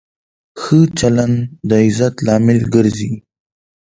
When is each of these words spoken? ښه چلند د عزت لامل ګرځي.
ښه 0.61 0.77
چلند 0.99 1.37
د 1.69 1.71
عزت 1.85 2.15
لامل 2.25 2.59
ګرځي. 2.73 3.11